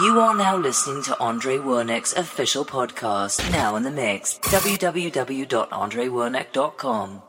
[0.00, 4.38] You are now listening to Andre Wernick's official podcast, now in the mix.
[4.44, 7.22] www.andrewernick.com.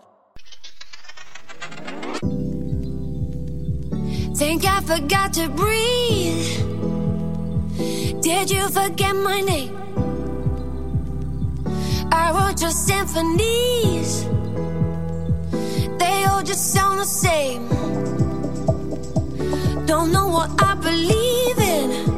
[4.36, 6.46] Think I forgot to breathe.
[8.22, 9.76] Did you forget my name?
[12.12, 14.26] I wrote your symphonies.
[15.98, 17.68] They all just sound the same.
[19.88, 22.09] Don't know what I believe in.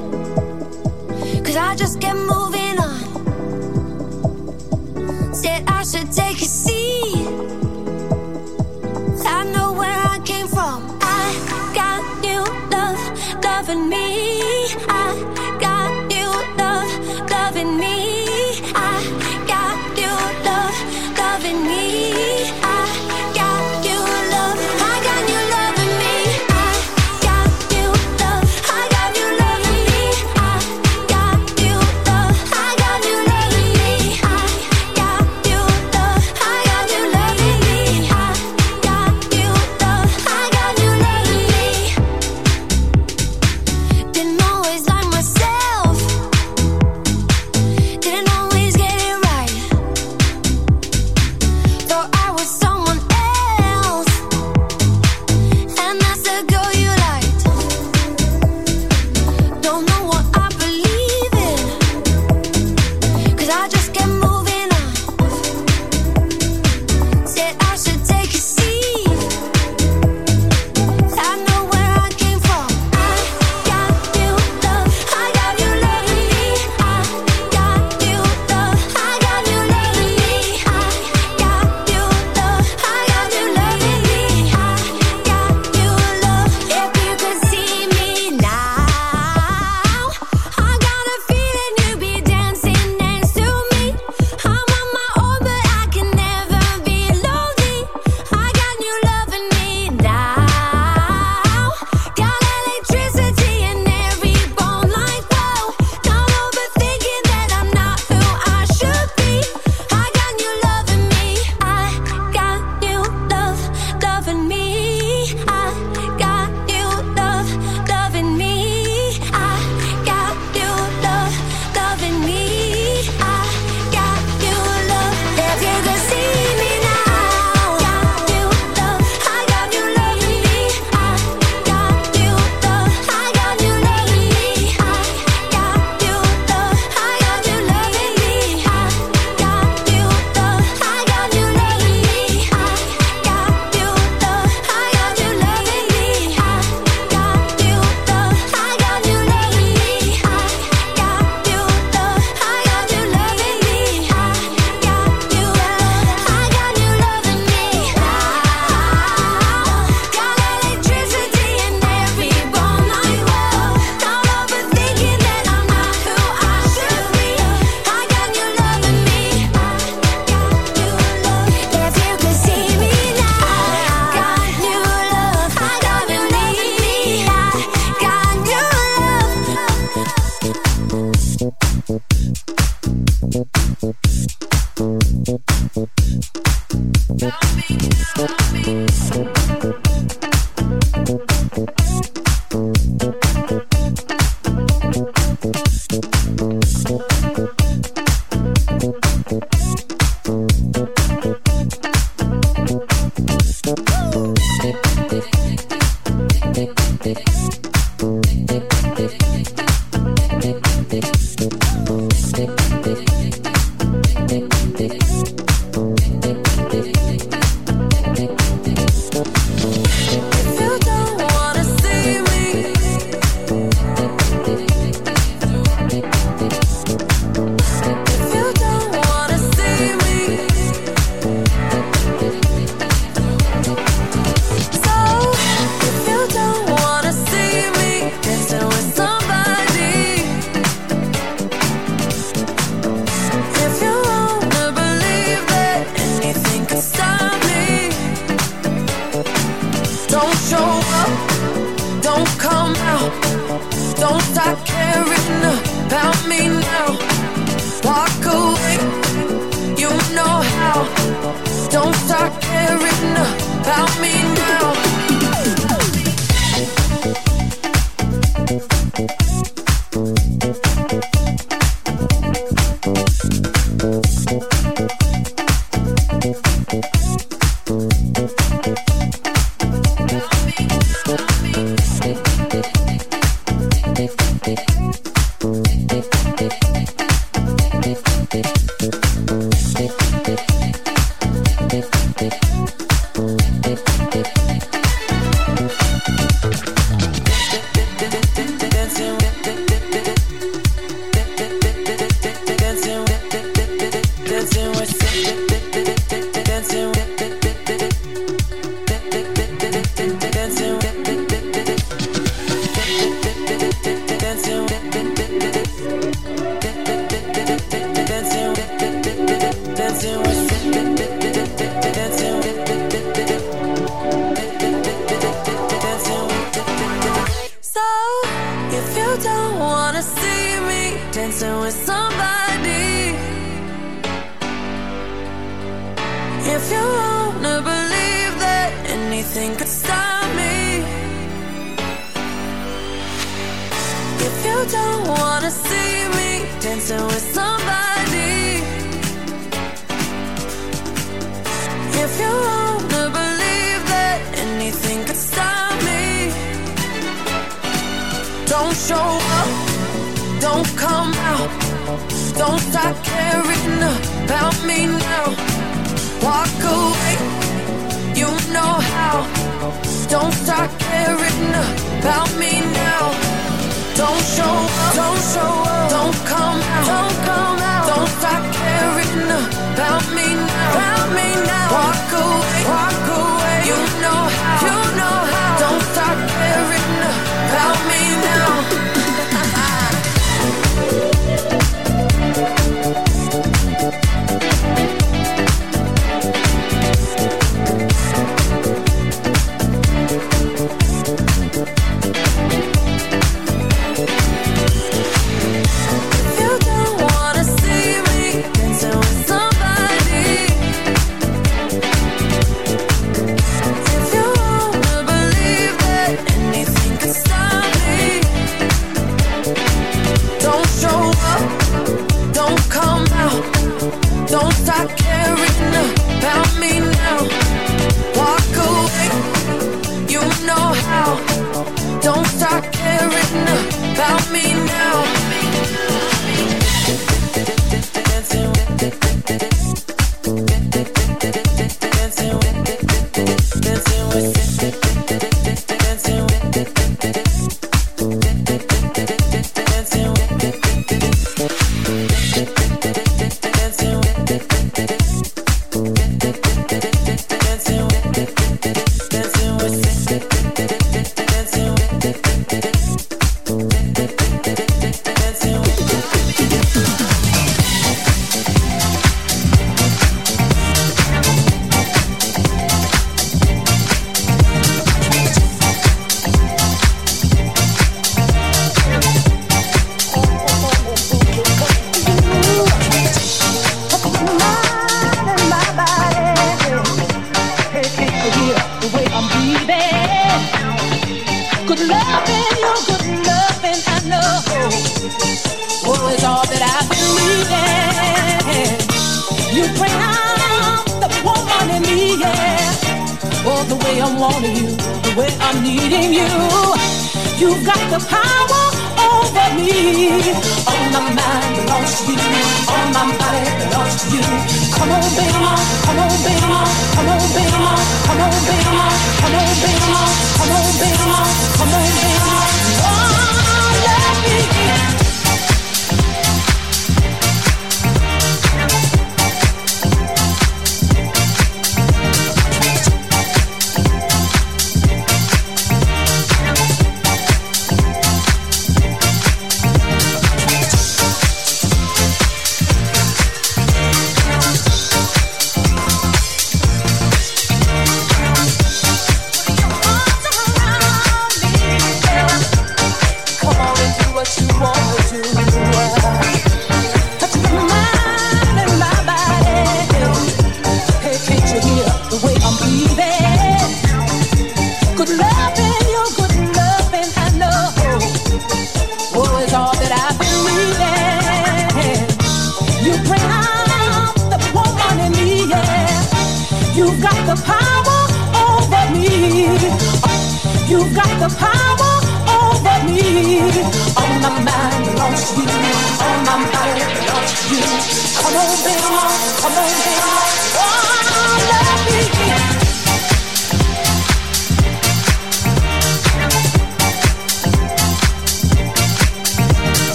[1.51, 3.01] Cause I just kept moving on.
[5.33, 7.60] Said I should take a seat.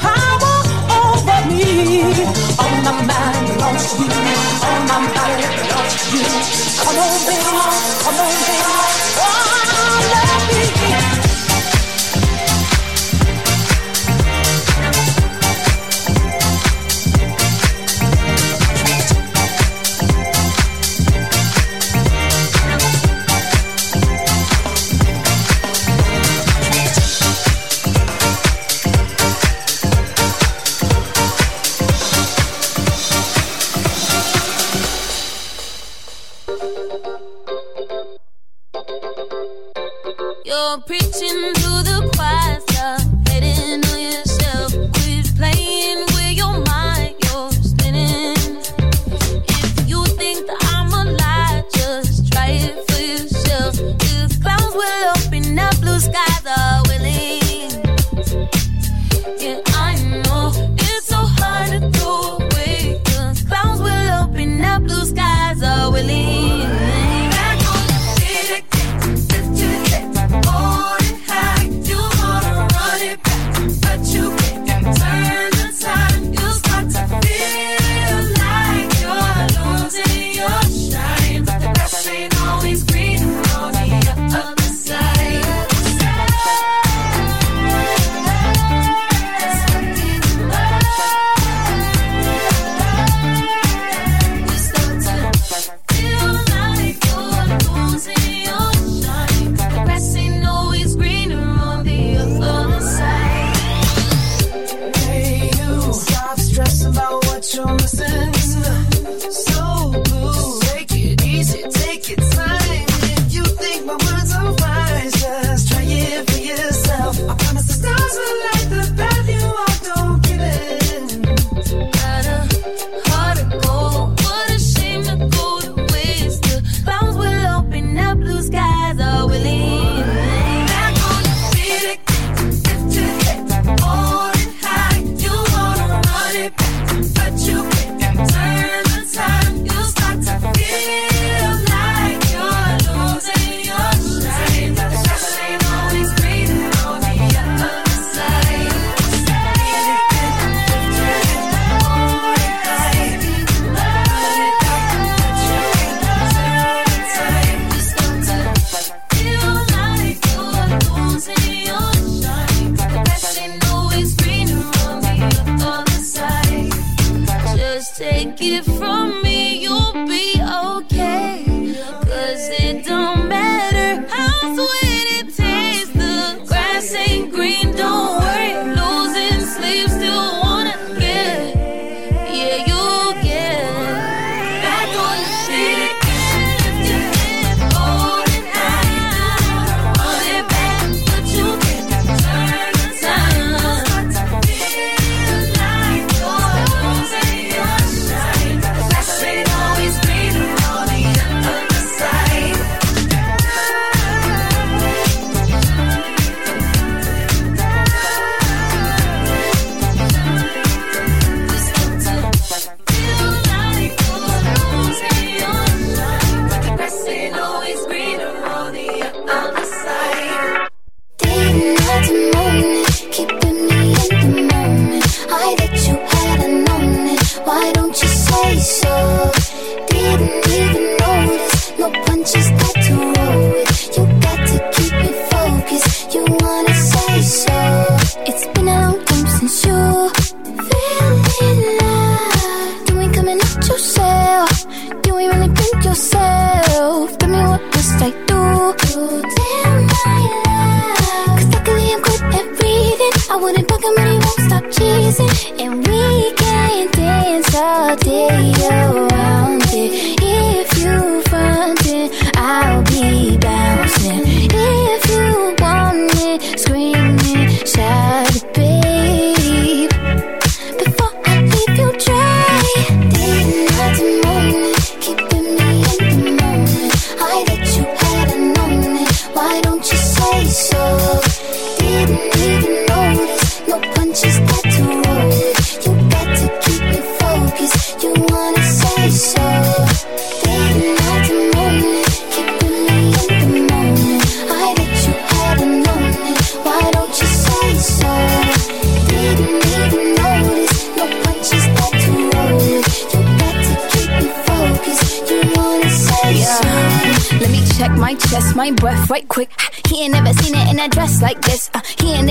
[0.00, 0.56] power
[0.98, 2.02] over me.
[2.62, 4.08] On my mind belongs you.
[4.68, 6.24] On my body belongs you.
[6.82, 8.56] Come on, baby, come on, baby.
[9.24, 9.51] Oh.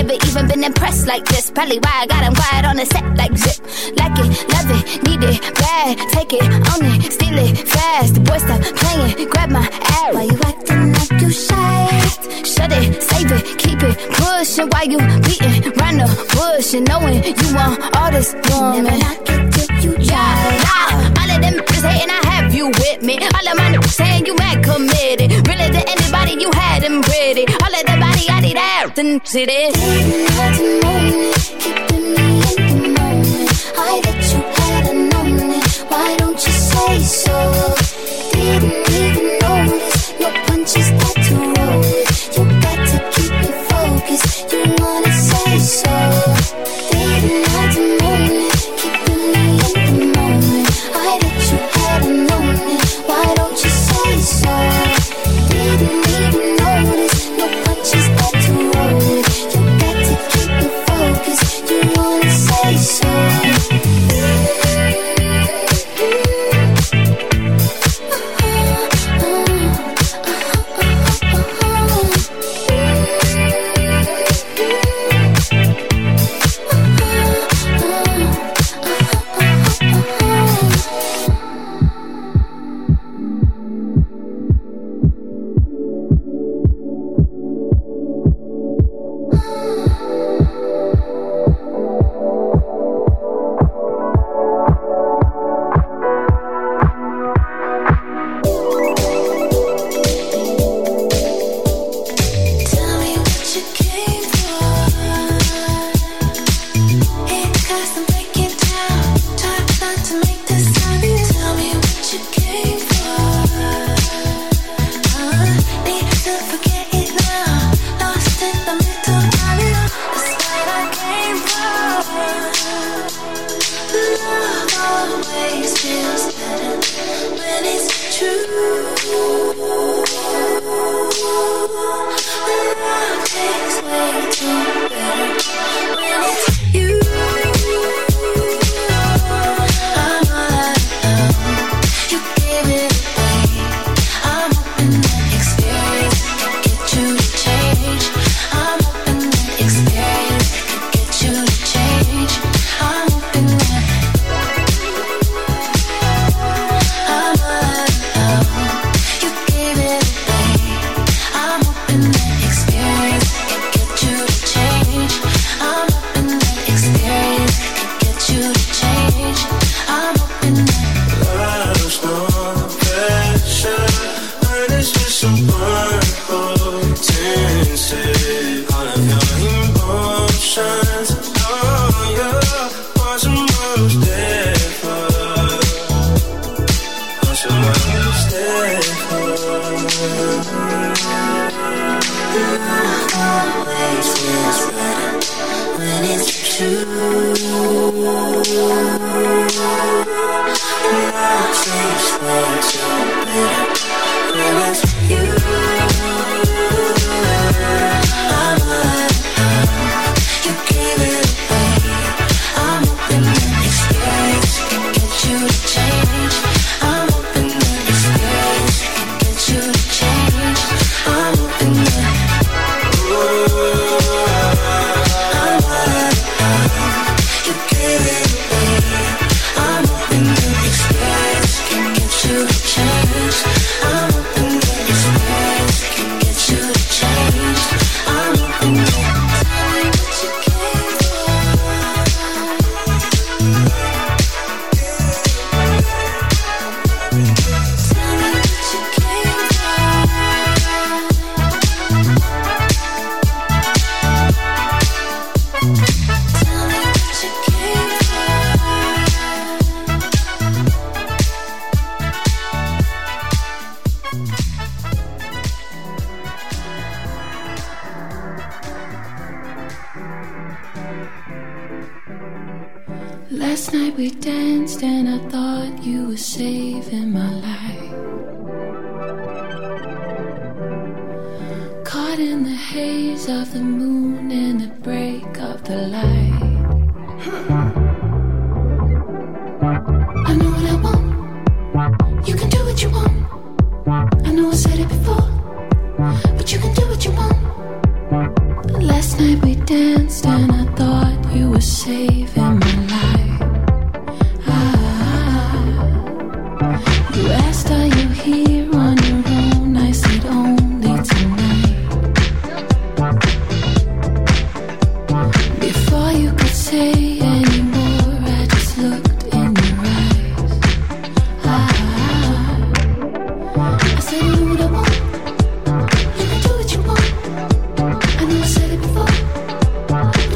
[0.03, 1.51] never even been impressed like this.
[1.51, 3.57] Probably why I got him quiet on the set like zip.
[3.97, 5.97] Like it, love it, need it, bad.
[6.09, 8.15] Take it, own it, steal it, fast.
[8.15, 9.67] The boy stop playing, grab my
[9.99, 10.13] ass.
[10.13, 11.99] Why you acting like you shy?
[12.43, 14.69] Shut it, save it, keep it, pushing.
[14.69, 18.83] Why you beating around the bush and knowing you want all this woman?
[18.83, 20.31] Never knock it till you try.
[20.65, 23.17] Yeah, all of them just hating, I have you with me.
[23.19, 25.40] All of my niggas saying you mad committed
[26.41, 27.45] you had him pretty.
[27.61, 29.73] All of the body, I need out and see this.
[29.73, 33.51] Didn't have to know keeping me in the moment.
[33.77, 35.67] I bet you had a moment.
[35.89, 37.80] Why don't you say so?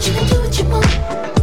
[0.05, 1.34] you can do what you want.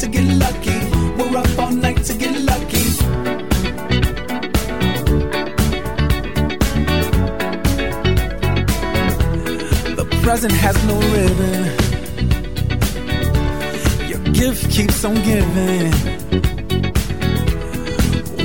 [0.00, 0.78] to get lucky.
[1.18, 2.84] We're up all night to get lucky.
[9.98, 11.64] The present has no ribbon.
[14.08, 15.92] Your gift keeps on giving.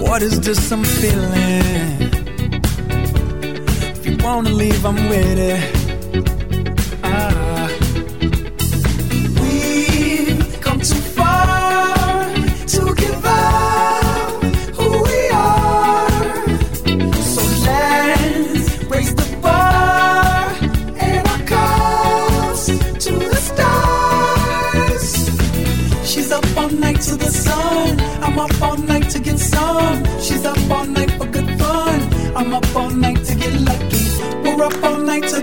[0.02, 1.62] What is this I'm feeling?
[3.96, 5.75] If you wanna leave, I'm with it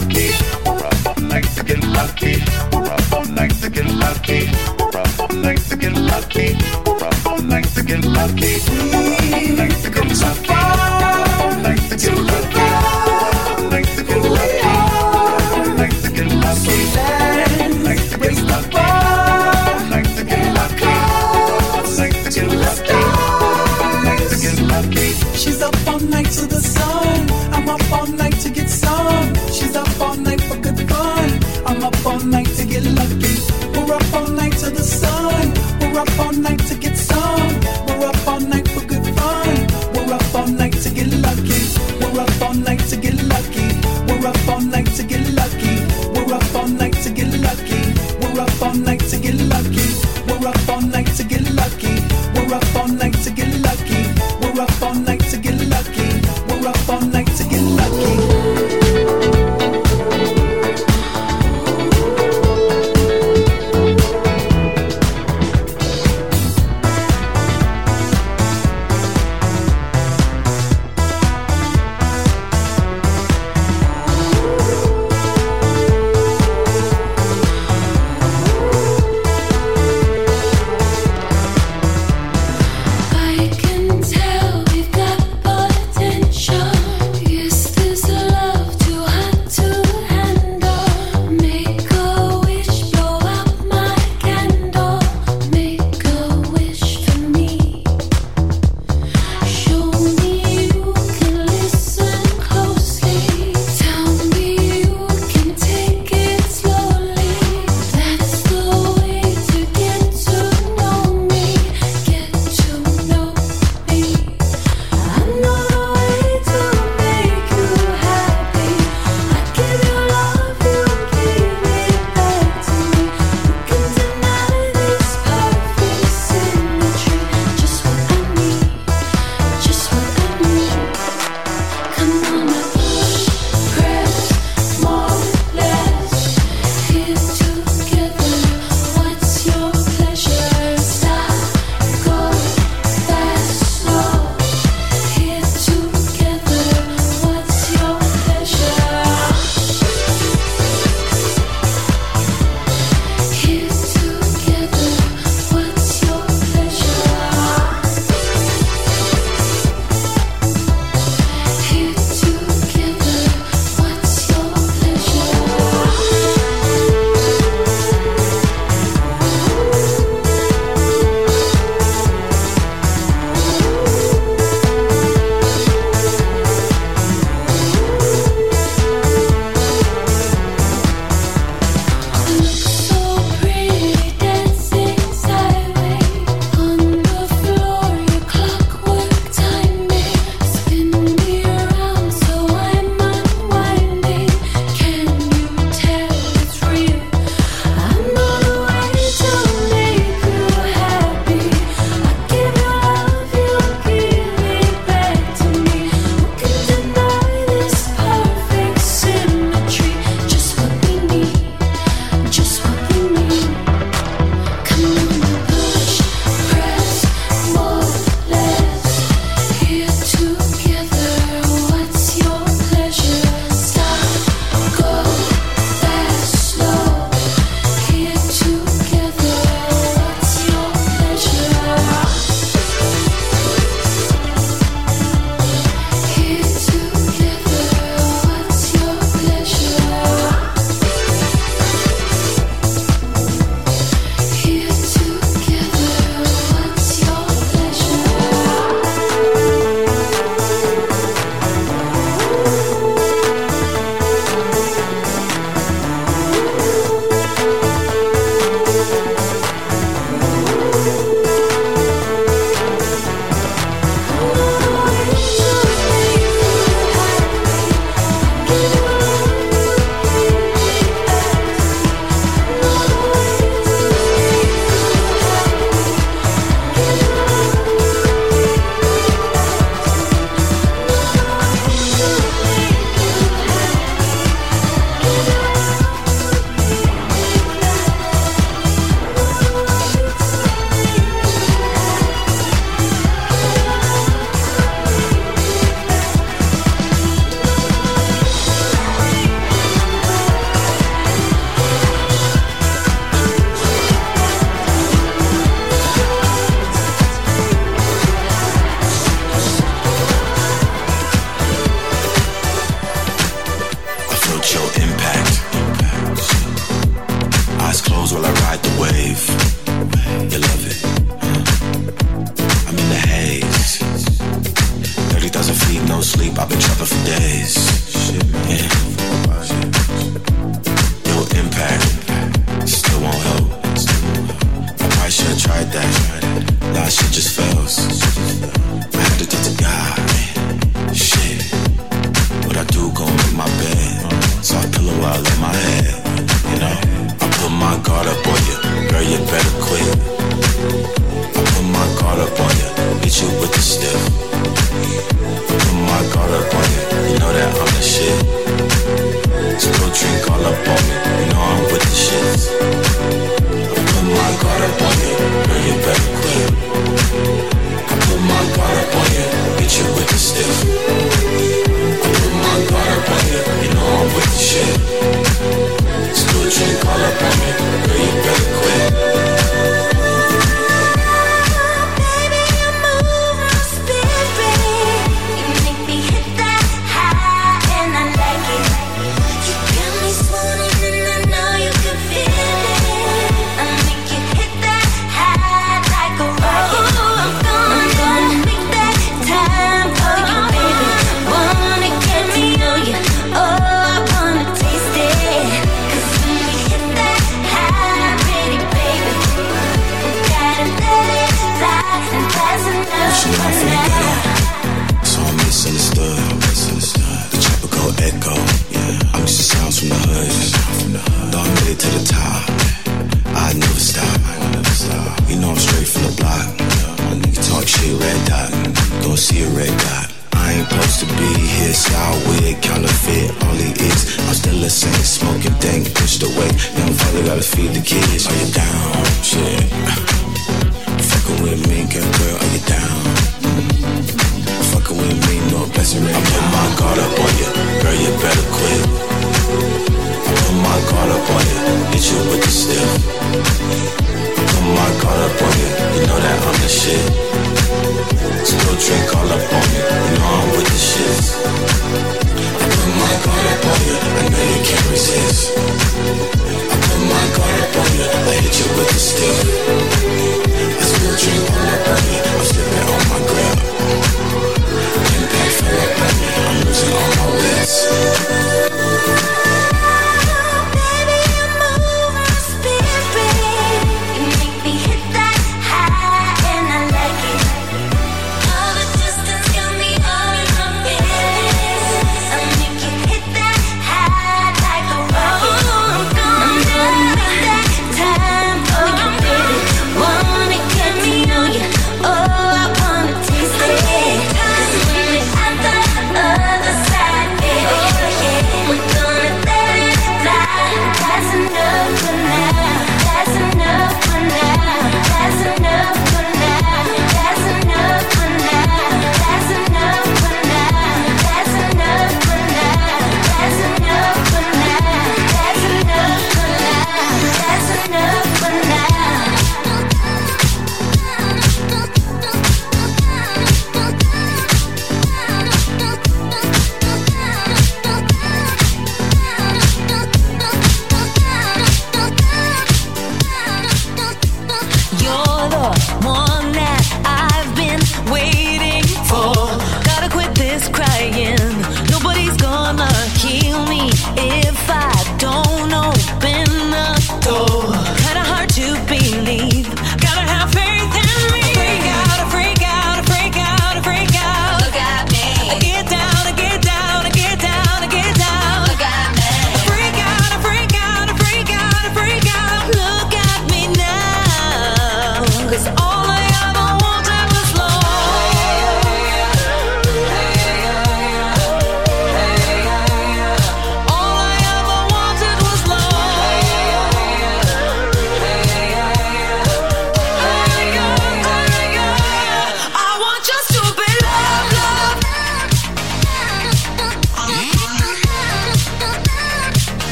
[0.00, 0.30] lucky,
[1.28, 2.49] like to get lucky.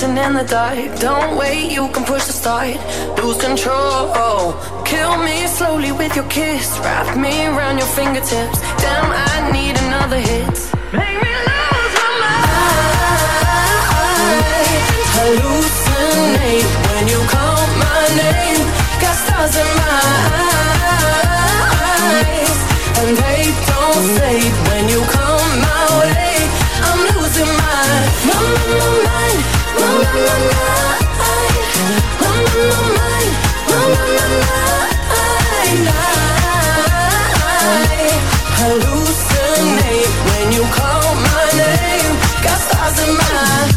[0.00, 0.98] dancing in the dark.
[0.98, 2.76] Don't wait, you can push the start.
[3.18, 4.54] Lose control.
[4.84, 6.78] Kill me slowly with your kiss.
[6.80, 8.60] Wrap me around your fingertips.
[8.80, 10.70] Damn, I need another hit.
[10.92, 12.48] Make me lose my mind.
[15.16, 18.62] Hallucinate when you call my name.
[19.02, 20.00] Got stars in my
[22.08, 22.58] eyes,
[23.00, 26.34] and they don't fade when you come my way.
[26.88, 27.84] I'm losing my,
[28.28, 29.59] my, my, my mind.
[38.60, 42.12] Hallucinate when you call my name
[42.42, 43.69] Got stars in my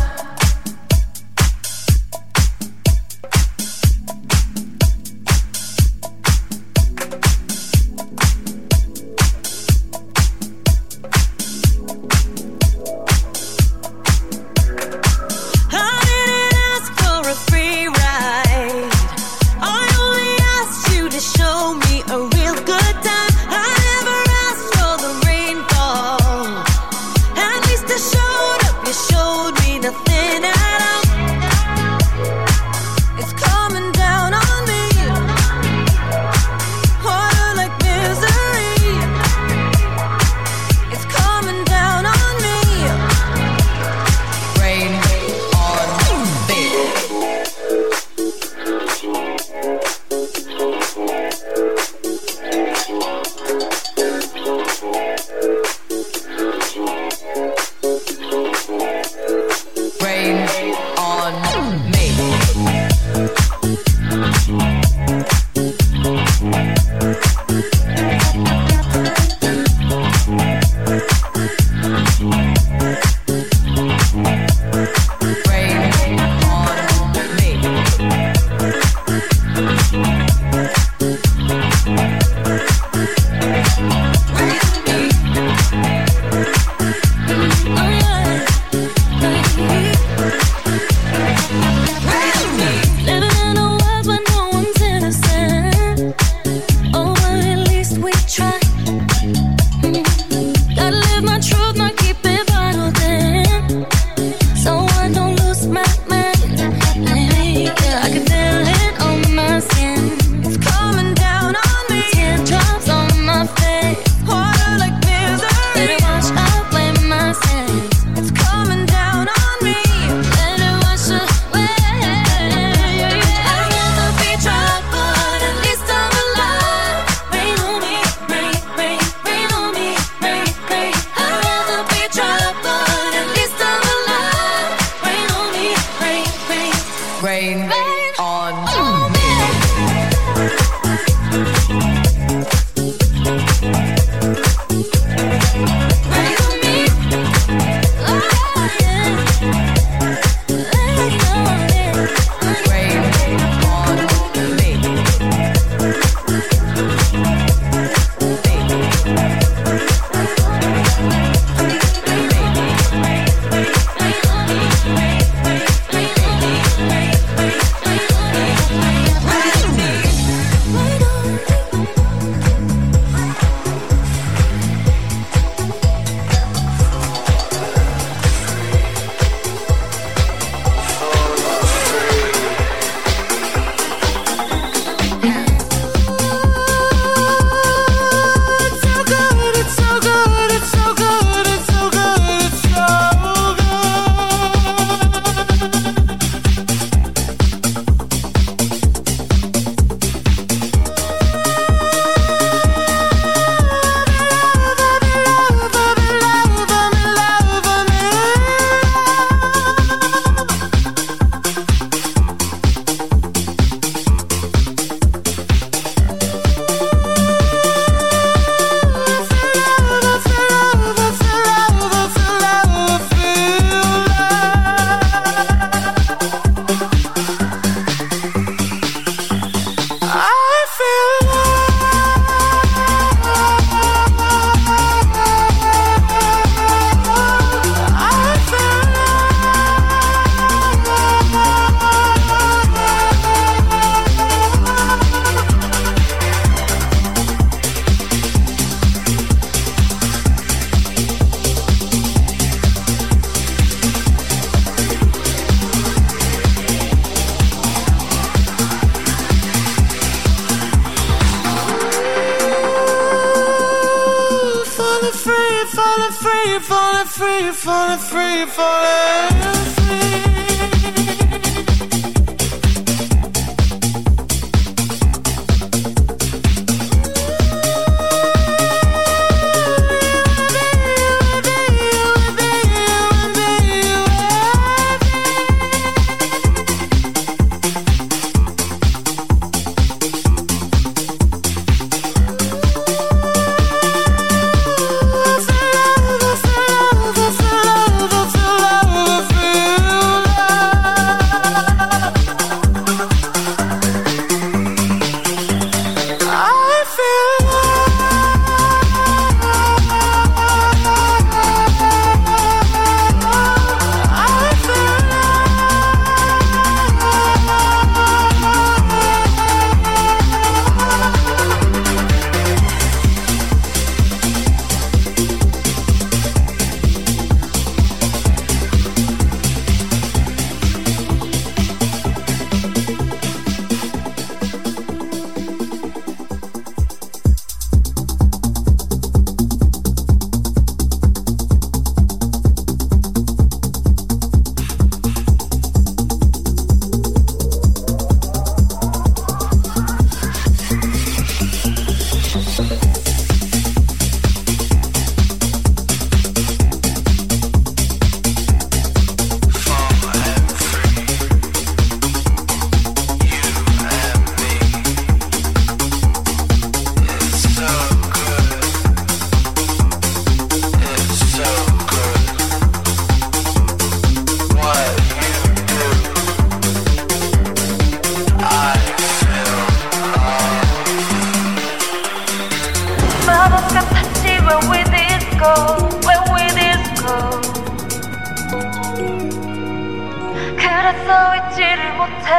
[392.24, 392.32] 곁에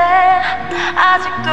[0.97, 1.51] 아직도.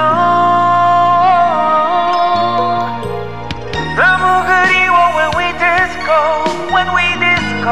[3.98, 6.12] 너무 그리워 when we disco
[6.74, 7.68] when we disco.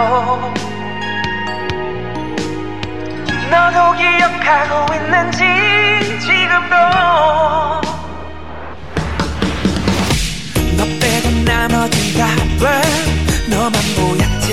[3.49, 5.39] 너도 기억하고 있는지
[6.19, 6.75] 지금도.
[10.77, 12.81] 너 빼고 나머지 다왜
[13.49, 14.47] 너만 보였지?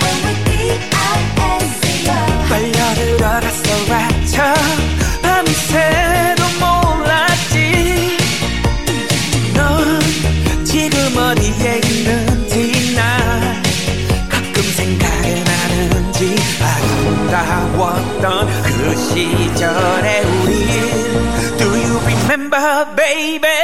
[0.00, 2.08] When we D-I-S-C-O
[2.48, 4.83] 떨려들어 라서 랩쳐.
[19.04, 20.64] 시절에 우리
[21.58, 23.63] Do you remember baby?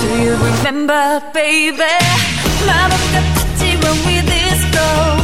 [0.00, 1.96] Do you remember, baby?
[2.66, 5.21] 마음 같았지 when we this go